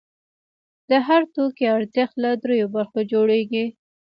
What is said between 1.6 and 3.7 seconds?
ارزښت له درېیو برخو جوړېږي